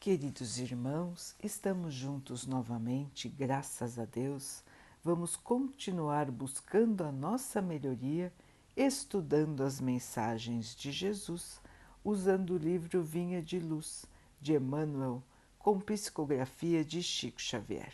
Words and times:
Queridos 0.00 0.58
irmãos, 0.58 1.36
estamos 1.42 1.92
juntos 1.92 2.46
novamente, 2.46 3.28
graças 3.28 3.98
a 3.98 4.06
Deus. 4.06 4.64
Vamos 5.04 5.36
continuar 5.36 6.30
buscando 6.30 7.04
a 7.04 7.12
nossa 7.12 7.60
melhoria, 7.60 8.32
estudando 8.74 9.62
as 9.62 9.78
mensagens 9.78 10.74
de 10.74 10.90
Jesus, 10.90 11.60
usando 12.02 12.54
o 12.54 12.56
livro 12.56 13.02
Vinha 13.02 13.42
de 13.42 13.58
Luz, 13.58 14.06
de 14.40 14.54
Emmanuel, 14.54 15.22
com 15.58 15.78
psicografia 15.78 16.82
de 16.82 17.02
Chico 17.02 17.38
Xavier. 17.38 17.92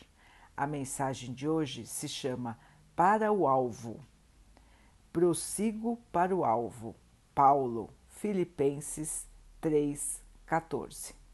A 0.57 0.65
mensagem 0.65 1.35
de 1.35 1.49
hoje 1.49 1.87
se 1.87 2.07
chama 2.07 2.57
Para 2.95 3.33
o 3.33 3.49
Alvo. 3.49 3.99
Prossigo 5.13 5.99
para 6.13 6.37
o 6.37 6.45
alvo. 6.45 6.95
Paulo, 7.35 7.91
Filipenses 8.07 9.27
3, 9.61 10.23
14. 10.47 11.26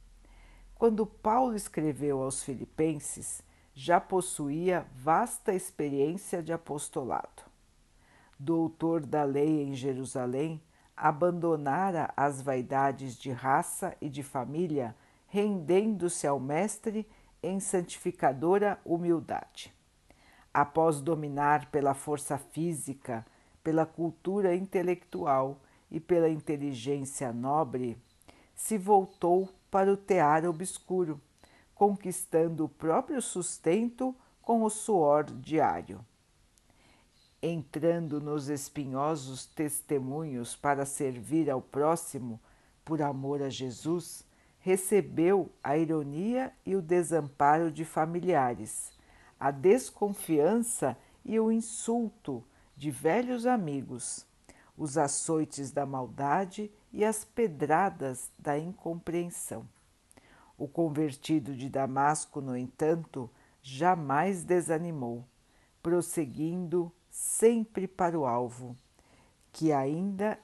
Quando 0.83 1.07
Paulo 1.07 1.55
escreveu 1.55 2.25
aos 2.25 2.43
Filipenses, 2.43 3.41
já 3.73 4.01
possuía 4.01 4.84
vasta 4.97 5.55
experiência 5.55 6.43
de 6.43 6.52
apostolado. 6.52 7.45
Doutor 8.37 9.06
da 9.06 9.23
lei 9.23 9.62
em 9.62 9.77
Jerusalém, 9.77 10.61
abandonara 10.97 12.12
as 12.16 12.42
vaidades 12.42 13.16
de 13.16 13.30
raça 13.30 13.97
e 14.01 14.09
de 14.09 14.25
família, 14.25 14.92
rendendo-se 15.29 16.27
ao 16.27 16.41
Mestre 16.41 17.09
em 17.41 17.61
santificadora 17.61 18.77
humildade. 18.84 19.73
Após 20.53 21.01
dominar 21.01 21.70
pela 21.70 21.95
força 21.95 22.37
física, 22.39 23.25
pela 23.62 23.87
cultura 23.87 24.53
intelectual 24.53 25.61
e 25.89 26.01
pela 26.01 26.28
inteligência 26.28 27.33
nobre, 27.33 27.97
se 28.53 28.77
voltou 28.77 29.48
para 29.73 29.91
o 29.91 29.97
tear 29.97 30.45
obscuro, 30.45 31.19
conquistando 31.75 32.67
o 32.67 32.69
próprio 32.69 33.23
sustento 33.23 34.14
com 34.42 34.64
o 34.64 34.69
suor 34.69 35.25
diário. 35.25 36.05
Entrando 37.41 38.20
nos 38.20 38.51
espinhosos 38.51 39.47
testemunhos 39.47 40.55
para 40.55 40.84
servir 40.84 41.51
ao 41.51 41.62
próximo 41.62 42.39
por 42.84 43.01
amor 43.01 43.42
a 43.42 43.48
Jesus, 43.48 44.27
recebeu 44.61 45.51
a 45.64 45.79
ironia 45.79 46.53
e 46.67 46.77
o 46.77 46.83
desamparo 46.83 47.73
de 47.73 47.83
familiares, 47.83 48.92
a 49.41 49.51
desconfiança 49.51 50.98
e 51.25 51.41
o 51.41 51.51
insulto 51.51 52.45
de 52.77 52.91
velhos 52.91 53.47
amigos, 53.47 54.27
os 54.77 54.97
açoites 54.97 55.70
da 55.70 55.84
maldade 55.84 56.70
e 56.92 57.05
as 57.05 57.25
pedradas 57.25 58.31
da 58.39 58.59
incompreensão. 58.59 59.69
O 60.56 60.69
convertido 60.69 61.56
de 61.56 61.69
Damasco, 61.69 62.41
no 62.41 62.56
entanto, 62.56 63.31
jamais 63.62 64.45
desanimou, 64.45 65.25
prosseguindo 65.83 66.92
sempre 67.11 67.87
para 67.87 68.19
o 68.19 68.27
alvo, 68.27 68.77
que 69.53 69.73
ainda 69.73 70.39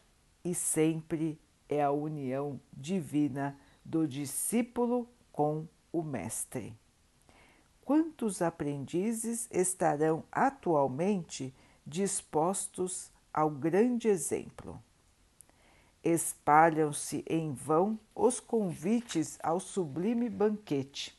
e 0.45 0.55
sempre 0.55 1.41
é 1.69 1.83
a 1.83 1.91
união 1.91 2.61
divina 2.73 3.59
do 3.85 4.07
discípulo 4.07 5.09
com 5.33 5.67
o 5.93 6.03
Mestre. 6.03 6.77
Quantos 7.85 8.43
aprendizes 8.43 9.49
estarão 9.51 10.25
atualmente 10.31 11.55
dispostos 11.87 13.11
ao 13.33 13.51
grande 13.51 14.09
exemplo? 14.09 14.83
espalham-se 16.03 17.25
em 17.29 17.53
vão 17.53 17.99
os 18.15 18.41
convites 18.41 19.39
ao 19.43 19.61
sublime 19.61 20.29
banquete. 20.29 21.17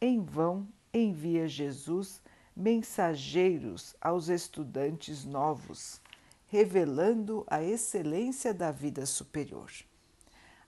Em 0.00 0.22
vão 0.22 0.66
envia 0.92 1.48
Jesus 1.48 2.20
mensageiros 2.54 3.96
aos 4.00 4.28
estudantes 4.28 5.24
novos, 5.24 6.00
revelando 6.48 7.44
a 7.48 7.62
excelência 7.62 8.52
da 8.52 8.70
vida 8.70 9.06
superior. 9.06 9.70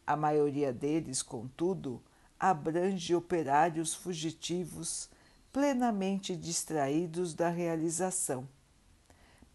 A 0.06 0.16
maioria 0.16 0.72
deles, 0.72 1.22
contudo, 1.22 2.02
abrange 2.40 3.14
operários 3.14 3.94
fugitivos 3.94 5.10
plenamente 5.52 6.34
distraídos 6.36 7.34
da 7.34 7.48
realização. 7.48 8.48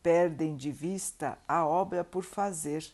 Perdem 0.02 0.56
de 0.56 0.72
vista 0.72 1.38
a 1.48 1.66
obra 1.66 2.04
por 2.04 2.24
fazer 2.24 2.86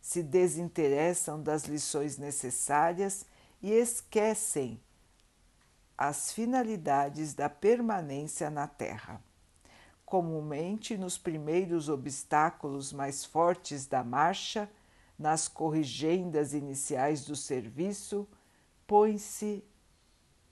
se 0.00 0.22
desinteressam 0.22 1.42
das 1.42 1.64
lições 1.64 2.16
necessárias 2.16 3.26
e 3.60 3.72
esquecem 3.72 4.80
as 5.98 6.30
finalidades 6.30 7.34
da 7.34 7.48
permanência 7.48 8.48
na 8.48 8.68
Terra. 8.68 9.20
Comumente, 10.04 10.96
nos 10.96 11.18
primeiros 11.18 11.88
obstáculos 11.88 12.92
mais 12.92 13.24
fortes 13.24 13.86
da 13.86 14.04
marcha, 14.04 14.70
nas 15.18 15.48
corrigendas 15.48 16.52
iniciais 16.52 17.24
do 17.24 17.34
serviço, 17.34 18.28
põe-se 18.86 19.64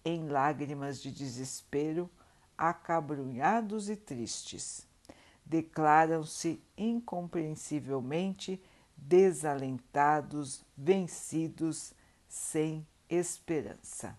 em 0.05 0.27
lágrimas 0.27 1.01
de 1.01 1.13
desespero, 1.13 2.11
acabrunhados 2.59 3.89
e 3.89 3.95
tristes. 3.95 4.85
Declaram-se 5.45 6.63
incompreensivelmente 6.77 8.61
desalentados, 8.97 10.65
vencidos, 10.77 11.93
sem 12.29 12.87
esperança. 13.09 14.19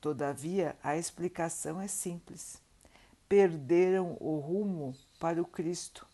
Todavia, 0.00 0.76
a 0.82 0.96
explicação 0.96 1.80
é 1.80 1.88
simples. 1.88 2.60
Perderam 3.28 4.16
o 4.20 4.38
rumo 4.38 4.94
para 5.18 5.40
o 5.40 5.46
Cristo, 5.46 6.06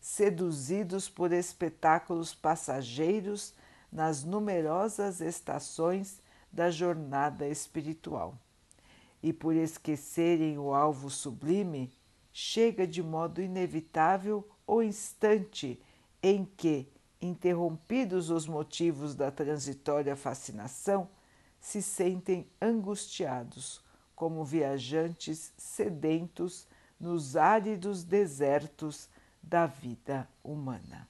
seduzidos 0.00 1.08
por 1.08 1.32
espetáculos 1.32 2.34
passageiros 2.34 3.54
nas 3.90 4.22
numerosas 4.24 5.20
estações 5.20 6.20
da 6.52 6.70
jornada 6.70 7.48
espiritual. 7.48 8.38
E 9.22 9.32
por 9.32 9.54
esquecerem 9.54 10.58
o 10.58 10.72
alvo 10.72 11.10
sublime, 11.10 11.92
chega 12.32 12.86
de 12.86 13.02
modo 13.02 13.40
inevitável 13.40 14.48
o 14.66 14.82
instante 14.82 15.80
em 16.22 16.44
que, 16.44 16.88
interrompidos 17.20 18.30
os 18.30 18.46
motivos 18.46 19.14
da 19.14 19.30
transitória 19.30 20.14
fascinação, 20.16 21.08
se 21.60 21.82
sentem 21.82 22.48
angustiados, 22.60 23.82
como 24.14 24.44
viajantes 24.44 25.52
sedentos 25.56 26.66
nos 26.98 27.36
áridos 27.36 28.04
desertos 28.04 29.08
da 29.42 29.66
vida 29.66 30.28
humana. 30.44 31.08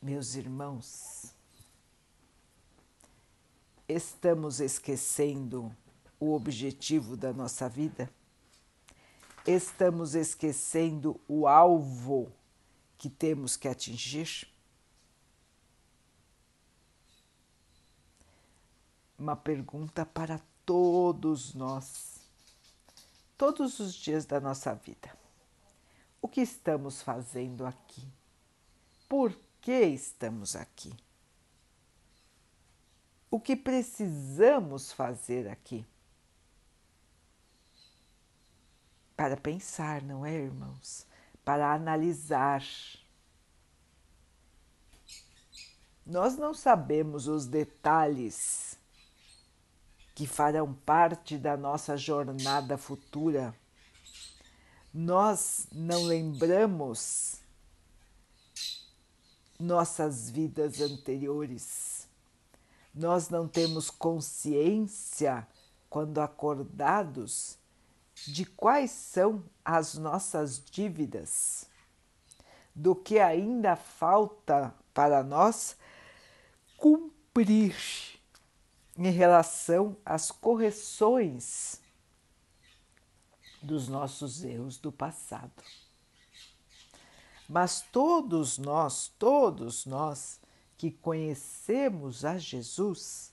Meus 0.00 0.34
irmãos, 0.34 1.34
estamos 3.86 4.60
esquecendo 4.60 5.74
o 6.20 6.34
objetivo 6.34 7.16
da 7.16 7.32
nossa 7.32 7.68
vida? 7.68 8.10
estamos 9.50 10.14
esquecendo 10.14 11.18
o 11.26 11.46
alvo 11.46 12.30
que 12.98 13.08
temos 13.08 13.56
que 13.56 13.66
atingir? 13.66 14.46
Uma 19.18 19.34
pergunta 19.34 20.04
para 20.04 20.40
todos 20.64 21.54
nós, 21.54 22.20
todos 23.36 23.80
os 23.80 23.94
dias 23.94 24.26
da 24.26 24.38
nossa 24.38 24.74
vida. 24.74 25.16
O 26.20 26.28
que 26.28 26.40
estamos 26.40 27.00
fazendo 27.00 27.64
aqui? 27.64 28.06
Por 29.08 29.36
que 29.60 29.80
estamos 29.80 30.54
aqui? 30.54 30.92
O 33.30 33.40
que 33.40 33.56
precisamos 33.56 34.92
fazer 34.92 35.48
aqui? 35.48 35.86
Para 39.18 39.36
pensar, 39.36 40.00
não 40.00 40.24
é, 40.24 40.32
irmãos? 40.32 41.04
Para 41.44 41.74
analisar. 41.74 42.62
Nós 46.06 46.36
não 46.36 46.54
sabemos 46.54 47.26
os 47.26 47.44
detalhes 47.44 48.78
que 50.14 50.24
farão 50.24 50.72
parte 50.72 51.36
da 51.36 51.56
nossa 51.56 51.96
jornada 51.96 52.78
futura. 52.78 53.52
Nós 54.94 55.66
não 55.72 56.04
lembramos 56.04 57.40
nossas 59.58 60.30
vidas 60.30 60.80
anteriores. 60.80 62.06
Nós 62.94 63.30
não 63.30 63.48
temos 63.48 63.90
consciência, 63.90 65.44
quando 65.90 66.20
acordados, 66.20 67.57
de 68.26 68.44
quais 68.44 68.90
são 68.90 69.44
as 69.64 69.94
nossas 69.94 70.62
dívidas, 70.62 71.66
do 72.74 72.94
que 72.94 73.18
ainda 73.18 73.76
falta 73.76 74.74
para 74.92 75.22
nós 75.22 75.76
cumprir 76.76 77.74
em 78.96 79.10
relação 79.10 79.96
às 80.04 80.30
correções 80.30 81.80
dos 83.62 83.88
nossos 83.88 84.44
erros 84.44 84.78
do 84.78 84.90
passado. 84.90 85.62
Mas 87.48 87.80
todos 87.80 88.58
nós, 88.58 89.08
todos 89.18 89.86
nós 89.86 90.40
que 90.76 90.90
conhecemos 90.90 92.24
a 92.24 92.38
Jesus, 92.38 93.32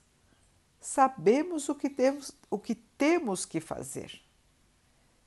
sabemos 0.79 1.67
o 1.69 1.75
que 1.75 1.89
temos, 1.89 2.31
o 2.49 2.57
que, 2.57 2.73
temos 2.73 3.45
que 3.45 3.59
fazer. 3.59 4.24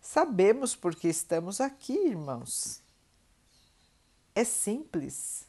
Sabemos 0.01 0.75
porque 0.75 1.09
estamos 1.09 1.61
aqui, 1.61 1.93
irmãos. 1.93 2.83
É 4.35 4.45
simples, 4.45 5.47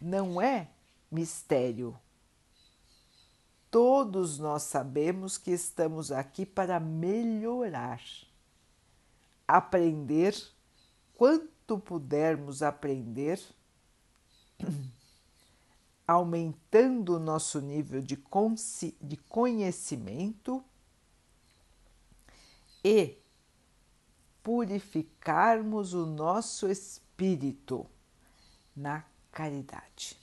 não 0.00 0.40
é 0.42 0.68
mistério. 1.10 1.98
Todos 3.70 4.38
nós 4.38 4.62
sabemos 4.62 5.38
que 5.38 5.50
estamos 5.50 6.10
aqui 6.10 6.44
para 6.44 6.80
melhorar, 6.80 8.02
aprender 9.46 10.34
quanto 11.14 11.78
pudermos 11.78 12.62
aprender, 12.62 13.40
aumentando 16.06 17.16
o 17.16 17.18
nosso 17.18 17.60
nível 17.60 18.00
de, 18.00 18.18
de 19.00 19.16
conhecimento 19.16 20.64
e 22.82 23.18
purificarmos 24.48 25.92
o 25.92 26.06
nosso 26.06 26.70
espírito 26.70 27.84
na 28.74 29.04
caridade. 29.30 30.18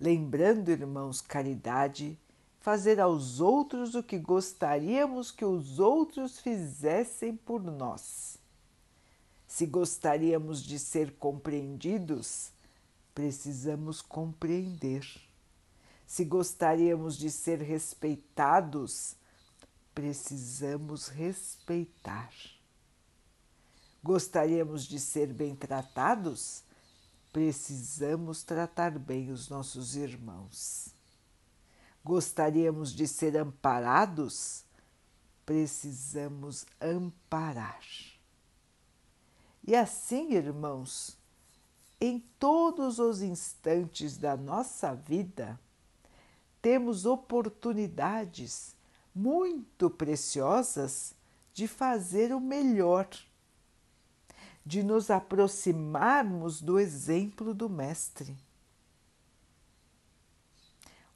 Lembrando, 0.00 0.72
irmãos, 0.72 1.20
caridade, 1.20 2.18
fazer 2.58 2.98
aos 2.98 3.38
outros 3.38 3.94
o 3.94 4.02
que 4.02 4.18
gostaríamos 4.18 5.30
que 5.30 5.44
os 5.44 5.78
outros 5.78 6.40
fizessem 6.40 7.36
por 7.36 7.62
nós. 7.62 8.38
Se 9.46 9.66
gostaríamos 9.66 10.60
de 10.60 10.76
ser 10.76 11.12
compreendidos, 11.16 12.50
precisamos 13.14 14.02
compreender. 14.02 15.06
Se 16.04 16.24
gostaríamos 16.24 17.16
de 17.16 17.30
ser 17.30 17.60
respeitados, 17.60 19.14
precisamos 19.94 21.06
respeitar. 21.06 22.55
Gostaríamos 24.06 24.84
de 24.84 25.00
ser 25.00 25.32
bem 25.32 25.56
tratados? 25.56 26.62
Precisamos 27.32 28.44
tratar 28.44 28.96
bem 29.00 29.32
os 29.32 29.48
nossos 29.48 29.96
irmãos. 29.96 30.94
Gostaríamos 32.04 32.94
de 32.94 33.08
ser 33.08 33.36
amparados? 33.36 34.64
Precisamos 35.44 36.64
amparar. 36.80 37.80
E 39.66 39.74
assim, 39.74 40.34
irmãos, 40.34 41.18
em 42.00 42.20
todos 42.38 43.00
os 43.00 43.22
instantes 43.22 44.16
da 44.16 44.36
nossa 44.36 44.94
vida, 44.94 45.58
temos 46.62 47.06
oportunidades 47.06 48.76
muito 49.12 49.90
preciosas 49.90 51.12
de 51.52 51.66
fazer 51.66 52.32
o 52.32 52.40
melhor 52.40 53.08
de 54.66 54.82
nos 54.82 55.10
aproximarmos 55.10 56.60
do 56.60 56.76
exemplo 56.80 57.54
do 57.54 57.70
Mestre. 57.70 58.36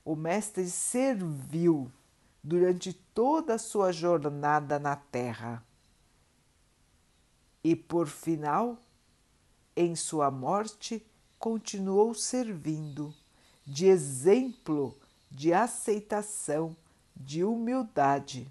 O 0.05 0.14
Mestre 0.14 0.70
serviu 0.70 1.91
durante 2.41 2.93
toda 2.93 3.55
a 3.55 3.58
sua 3.58 3.91
jornada 3.91 4.79
na 4.79 4.94
Terra 4.94 5.67
e, 7.64 7.75
por 7.75 8.06
final, 8.06 8.79
em 9.75 9.97
sua 9.97 10.31
morte, 10.31 11.05
continuou 11.37 12.14
servindo 12.14 13.12
de 13.67 13.87
exemplo 13.87 14.97
de 15.29 15.52
aceitação, 15.52 16.76
de 17.17 17.43
humildade, 17.43 18.50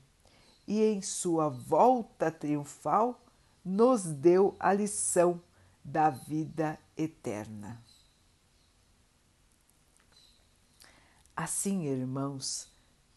e 0.67 0.83
em 0.83 1.01
sua 1.01 1.47
volta 1.47 2.29
triunfal 2.29 3.19
nos 3.69 4.03
deu 4.03 4.55
a 4.59 4.73
lição 4.73 5.39
da 5.83 6.09
vida 6.09 6.79
eterna. 6.97 7.79
Assim, 11.35 11.85
irmãos, 11.85 12.67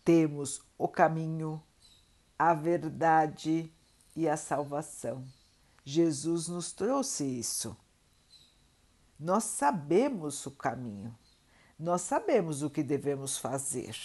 temos 0.04 0.60
o 0.76 0.86
caminho, 0.86 1.60
a 2.38 2.52
verdade 2.52 3.72
e 4.14 4.28
a 4.28 4.36
salvação. 4.36 5.26
Jesus 5.86 6.48
nos 6.48 6.70
trouxe 6.70 7.24
isso. 7.24 7.74
Nós 9.18 9.44
sabemos 9.44 10.44
o 10.44 10.50
caminho, 10.50 11.16
nós 11.78 12.02
sabemos 12.02 12.62
o 12.62 12.68
que 12.68 12.82
devemos 12.82 13.38
fazer. 13.38 13.96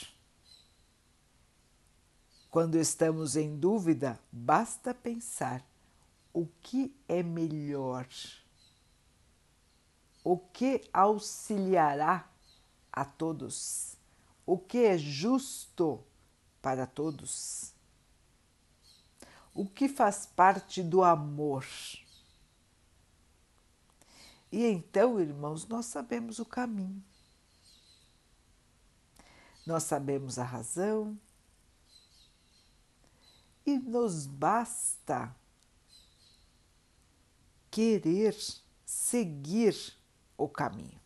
Quando 2.49 2.75
estamos 2.75 3.35
em 3.35 3.57
dúvida, 3.57 4.17
basta 4.31 4.93
pensar 4.93 5.61
o 6.37 6.45
que 6.61 6.95
é 7.07 7.23
melhor, 7.23 8.07
o 10.23 10.37
que 10.37 10.87
auxiliará 10.93 12.29
a 12.91 13.03
todos, 13.03 13.97
o 14.45 14.55
que 14.55 14.85
é 14.85 14.99
justo 14.99 16.03
para 16.61 16.85
todos, 16.85 17.73
o 19.51 19.65
que 19.65 19.89
faz 19.89 20.27
parte 20.27 20.83
do 20.83 21.03
amor. 21.03 21.65
E 24.51 24.63
então, 24.63 25.19
irmãos, 25.19 25.67
nós 25.67 25.87
sabemos 25.87 26.37
o 26.37 26.45
caminho. 26.45 27.03
Nós 29.65 29.81
sabemos 29.81 30.37
a 30.37 30.43
razão 30.43 31.19
e 33.65 33.79
nos 33.79 34.27
basta 34.27 35.35
querer 37.77 38.35
seguir 38.83 39.75
o 40.35 40.49
caminho. 40.49 40.99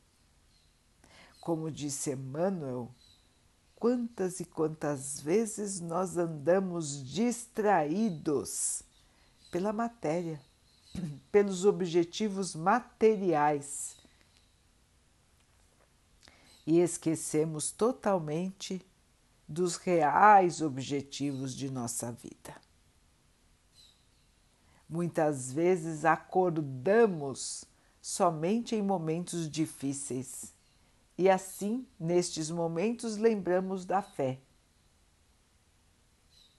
Como 1.42 1.70
disse 1.70 2.12
Emmanuel, 2.12 2.90
quantas 3.76 4.40
e 4.40 4.46
quantas 4.46 5.20
vezes 5.20 5.82
nós 5.82 6.16
andamos 6.16 7.04
distraídos 7.04 8.84
pela 9.52 9.74
matéria, 9.74 10.42
pelos 11.30 11.66
objetivos 11.66 12.56
materiais 12.56 13.98
e 16.66 16.80
esquecemos 16.80 17.70
totalmente 17.70 18.82
dos 19.46 19.76
reais 19.76 20.62
objetivos 20.62 21.54
de 21.54 21.70
nossa 21.70 22.14
vida. 22.14 22.56
Muitas 24.92 25.52
vezes 25.52 26.06
acordamos 26.06 27.66
somente 28.00 28.76
em 28.76 28.82
momentos 28.84 29.50
difíceis 29.50 30.54
e 31.22 31.30
assim, 31.30 31.86
nestes 32.00 32.50
momentos, 32.50 33.16
lembramos 33.16 33.86
da 33.86 34.02
fé. 34.02 34.40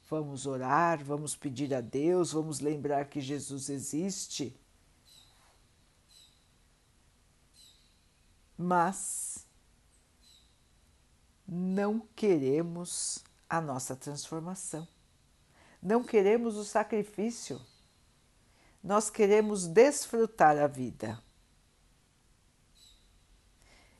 Vamos 0.08 0.46
orar, 0.46 1.02
vamos 1.02 1.34
pedir 1.34 1.74
a 1.74 1.80
Deus, 1.80 2.30
vamos 2.30 2.60
lembrar 2.60 3.06
que 3.06 3.20
Jesus 3.20 3.68
existe. 3.68 4.56
Mas 8.56 9.44
não 11.44 12.06
queremos 12.14 13.24
a 13.48 13.60
nossa 13.60 13.96
transformação, 13.96 14.86
não 15.82 16.04
queremos 16.04 16.56
o 16.56 16.64
sacrifício 16.64 17.60
nós 18.82 19.08
queremos 19.08 19.66
desfrutar 19.66 20.58
a 20.58 20.66
vida. 20.66 21.22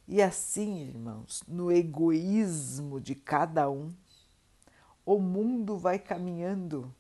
E 0.08 0.20
assim, 0.20 0.82
irmãos, 0.82 1.42
no 1.46 1.70
egoísmo 1.70 3.00
de 3.00 3.14
cada 3.14 3.70
um, 3.70 3.94
o 5.06 5.18
mundo 5.18 5.78
vai 5.78 5.98
caminhando 5.98 6.92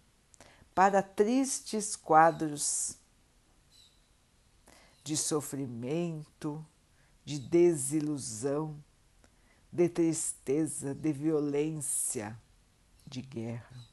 para 0.74 1.02
tristes 1.02 1.96
quadros 1.96 2.96
de 5.04 5.16
sofrimento, 5.16 6.64
de 7.24 7.38
desilusão, 7.38 8.82
de 9.70 9.88
tristeza, 9.88 10.94
de 10.94 11.12
violência, 11.12 12.38
de 13.06 13.20
guerra. 13.20 13.91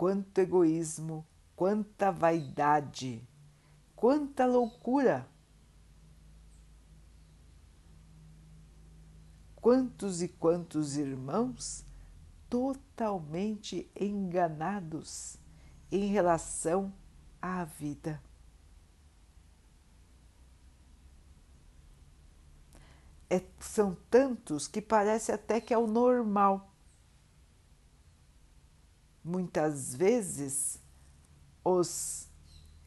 Quanto 0.00 0.38
egoísmo, 0.38 1.26
quanta 1.54 2.10
vaidade, 2.10 3.22
quanta 3.94 4.46
loucura! 4.46 5.28
Quantos 9.56 10.22
e 10.22 10.28
quantos 10.28 10.96
irmãos 10.96 11.84
totalmente 12.48 13.90
enganados 13.94 15.36
em 15.92 16.06
relação 16.06 16.90
à 17.42 17.66
vida. 17.66 18.22
É, 23.28 23.44
são 23.58 23.94
tantos 24.08 24.66
que 24.66 24.80
parece 24.80 25.30
até 25.30 25.60
que 25.60 25.74
é 25.74 25.78
o 25.78 25.86
normal. 25.86 26.69
Muitas 29.30 29.94
vezes, 29.94 30.82
os 31.64 32.28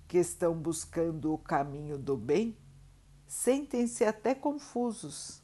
que 0.09 0.17
estão 0.17 0.53
buscando 0.53 1.33
o 1.33 1.37
caminho 1.37 1.97
do 1.97 2.17
bem 2.17 2.57
sentem-se 3.25 4.03
até 4.03 4.35
confusos, 4.35 5.41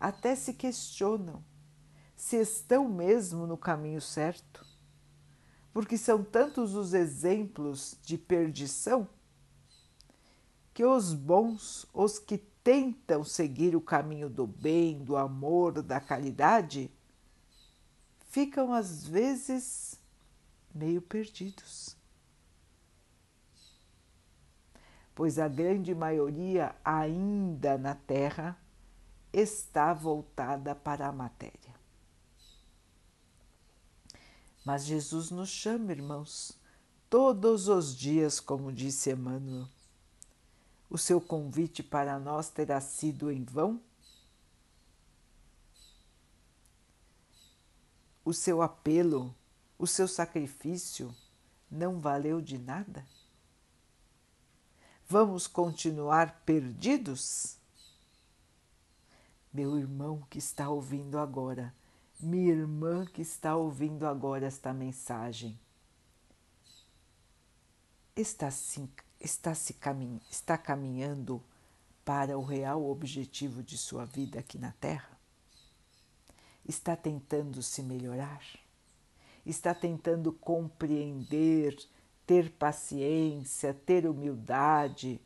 até 0.00 0.34
se 0.34 0.54
questionam 0.54 1.40
se 2.16 2.36
estão 2.36 2.88
mesmo 2.88 3.46
no 3.46 3.56
caminho 3.56 4.00
certo, 4.00 4.66
porque 5.72 5.96
são 5.96 6.24
tantos 6.24 6.74
os 6.74 6.94
exemplos 6.94 7.96
de 8.02 8.18
perdição 8.18 9.08
que 10.74 10.84
os 10.84 11.14
bons, 11.14 11.86
os 11.94 12.18
que 12.18 12.38
tentam 12.38 13.22
seguir 13.22 13.76
o 13.76 13.80
caminho 13.80 14.28
do 14.28 14.48
bem, 14.48 14.98
do 14.98 15.16
amor, 15.16 15.80
da 15.80 16.00
caridade, 16.00 16.90
ficam 18.32 18.72
às 18.72 19.06
vezes 19.06 20.00
meio 20.74 21.02
perdidos. 21.02 21.94
Pois 25.14 25.38
a 25.38 25.46
grande 25.46 25.94
maioria 25.94 26.74
ainda 26.82 27.76
na 27.76 27.94
Terra 27.94 28.58
está 29.30 29.92
voltada 29.92 30.74
para 30.74 31.06
a 31.06 31.12
matéria. 31.12 31.74
Mas 34.64 34.86
Jesus 34.86 35.30
nos 35.30 35.50
chama, 35.50 35.92
irmãos, 35.92 36.58
todos 37.10 37.68
os 37.68 37.94
dias, 37.94 38.40
como 38.40 38.72
disse 38.72 39.10
Emmanuel. 39.10 39.68
O 40.88 40.96
seu 40.96 41.20
convite 41.20 41.82
para 41.82 42.18
nós 42.18 42.48
terá 42.48 42.80
sido 42.80 43.30
em 43.30 43.44
vão? 43.44 43.78
O 48.24 48.32
seu 48.32 48.62
apelo, 48.62 49.34
o 49.78 49.86
seu 49.86 50.06
sacrifício 50.06 51.14
não 51.70 51.98
valeu 51.98 52.40
de 52.40 52.58
nada? 52.58 53.04
Vamos 55.08 55.46
continuar 55.46 56.42
perdidos? 56.46 57.58
Meu 59.52 59.76
irmão 59.76 60.24
que 60.30 60.38
está 60.38 60.68
ouvindo 60.68 61.18
agora, 61.18 61.74
minha 62.20 62.52
irmã 62.52 63.04
que 63.04 63.20
está 63.20 63.56
ouvindo 63.56 64.06
agora 64.06 64.46
esta 64.46 64.72
mensagem, 64.72 65.58
está, 68.14 68.50
sim, 68.50 68.88
está, 69.20 69.54
se 69.54 69.74
caminha, 69.74 70.20
está 70.30 70.56
caminhando 70.56 71.42
para 72.04 72.38
o 72.38 72.42
real 72.42 72.88
objetivo 72.88 73.62
de 73.62 73.76
sua 73.76 74.04
vida 74.04 74.38
aqui 74.38 74.58
na 74.58 74.72
Terra? 74.72 75.11
Está 76.66 76.96
tentando 76.96 77.62
se 77.62 77.82
melhorar? 77.82 78.42
Está 79.44 79.74
tentando 79.74 80.32
compreender, 80.32 81.76
ter 82.26 82.50
paciência, 82.52 83.74
ter 83.74 84.06
humildade? 84.06 85.20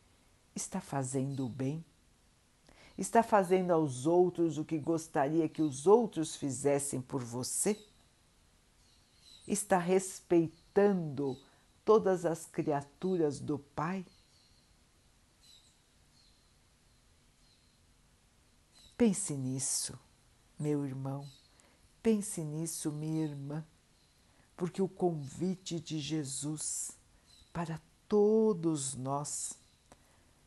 Está 0.55 0.81
fazendo 0.81 1.45
o 1.47 1.49
bem? 1.49 1.85
Está 2.97 3.23
fazendo 3.23 3.73
aos 3.73 4.07
outros 4.07 4.57
o 4.57 4.65
que 4.65 4.79
gostaria 4.79 5.49
que 5.49 5.61
os 5.61 5.87
outros 5.87 6.35
fizessem 6.35 7.01
por 7.01 7.23
você? 7.23 7.79
Está 9.47 9.79
respeitando 9.79 11.39
todas 11.85 12.25
as 12.25 12.47
criaturas 12.47 13.39
do 13.39 13.59
Pai? 13.59 14.05
Pense 18.97 19.35
nisso, 19.35 19.99
meu 20.59 20.87
irmão, 20.87 21.29
pense 22.03 22.43
nisso, 22.43 22.91
minha 22.91 23.25
irmã, 23.25 23.65
porque 24.57 24.81
o 24.81 24.89
convite 24.89 25.79
de 25.81 25.99
Jesus 25.99 26.93
para 27.53 27.81
todos 28.09 28.95
nós 28.95 29.55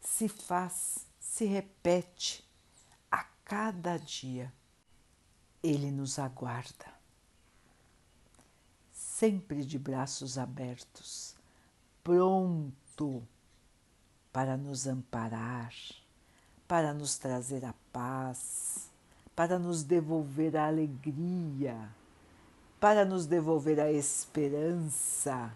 se 0.02 0.28
faz 0.28 1.10
se 1.20 1.46
repete 1.46 2.44
a 3.10 3.24
cada 3.46 3.98
dia. 3.98 4.52
Ele 5.62 5.92
nos 5.92 6.18
aguarda, 6.18 6.94
sempre 8.92 9.64
de 9.64 9.78
braços 9.78 10.38
abertos, 10.38 11.36
pronto 12.04 13.26
para 14.34 14.58
nos 14.58 14.88
amparar, 14.88 15.74
para 16.68 16.94
nos 16.94 17.18
trazer 17.18 17.64
a 17.66 17.74
paz, 17.92 18.89
para 19.40 19.58
nos 19.58 19.84
devolver 19.84 20.58
a 20.58 20.68
alegria, 20.68 21.78
para 22.78 23.06
nos 23.06 23.26
devolver 23.26 23.80
a 23.80 23.90
esperança 23.90 25.56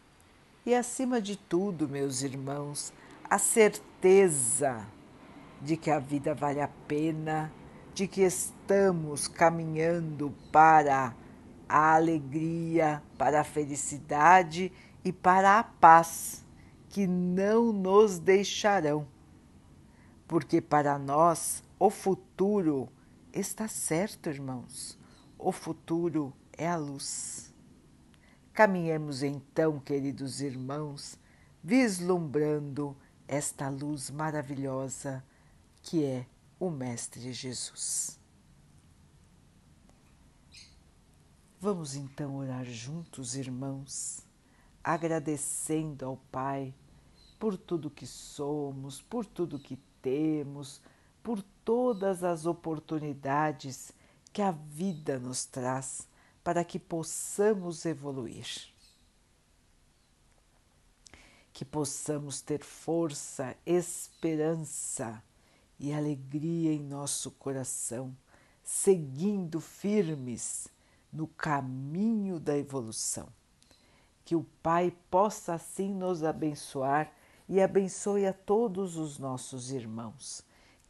e, 0.66 0.74
acima 0.74 1.22
de 1.22 1.36
tudo, 1.36 1.90
meus 1.90 2.22
irmãos, 2.22 2.94
a 3.30 3.38
certeza 3.38 4.88
de 5.62 5.76
que 5.76 5.92
a 5.92 6.00
vida 6.00 6.34
vale 6.34 6.62
a 6.62 6.70
pena, 6.88 7.52
de 7.94 8.08
que 8.08 8.22
estamos 8.22 9.28
caminhando 9.28 10.34
para 10.50 11.14
a 11.68 11.96
alegria, 11.96 13.04
para 13.18 13.42
a 13.42 13.44
felicidade 13.44 14.72
e 15.04 15.12
para 15.12 15.60
a 15.60 15.64
paz 15.66 16.46
que 16.88 17.06
não 17.06 17.74
nos 17.74 18.18
deixarão. 18.18 19.06
Porque 20.26 20.62
para 20.62 20.98
nós 20.98 21.62
o 21.78 21.90
futuro 21.90 22.88
está 23.34 23.68
certo, 23.68 24.30
irmãos. 24.30 24.98
O 25.38 25.52
futuro 25.52 26.34
é 26.56 26.68
a 26.68 26.76
luz. 26.76 27.52
Caminhemos 28.54 29.24
então, 29.24 29.80
queridos 29.80 30.40
irmãos, 30.40 31.18
vislumbrando 31.64 32.96
esta 33.28 33.68
luz 33.70 34.12
maravilhosa 34.12 35.24
que 35.82 36.06
é 36.06 36.28
o 36.60 36.70
Mestre 36.70 37.34
Jesus. 37.34 38.20
Vamos 41.60 41.96
então 41.96 42.36
orar 42.36 42.66
juntos, 42.66 43.36
irmãos, 43.36 44.26
agradecendo 44.84 46.06
ao 46.06 46.18
Pai 46.32 46.74
por 47.40 47.58
tudo 47.58 47.90
que 47.90 48.06
somos, 48.06 49.02
por 49.02 49.26
tudo 49.26 49.58
que 49.58 49.78
temos, 50.02 50.82
por 51.24 51.44
todas 51.64 52.24
as 52.24 52.46
oportunidades 52.46 53.92
que 54.32 54.42
a 54.42 54.52
vida 54.52 55.20
nos 55.20 55.46
traz 55.46 56.08
para 56.44 56.64
que 56.64 56.78
possamos 56.78 57.86
evoluir. 57.86 58.48
Que 61.54 61.64
possamos 61.64 62.42
ter 62.42 62.64
força, 62.64 63.56
esperança 63.66 65.24
e 65.80 65.94
alegria 65.94 66.74
em 66.74 66.80
nosso 66.80 67.32
coração, 67.32 68.16
seguindo 68.64 69.62
firmes 69.62 70.68
no 71.12 71.28
caminho 71.28 72.40
da 72.40 72.58
evolução. 72.58 73.28
Que 74.26 74.36
o 74.36 74.44
Pai 74.64 74.96
possa 75.12 75.54
assim 75.54 75.94
nos 75.94 76.24
abençoar 76.24 77.14
e 77.48 77.62
abençoe 77.62 78.26
a 78.26 78.34
todos 78.34 78.98
os 78.98 79.20
nossos 79.20 79.72
irmãos. 79.72 80.44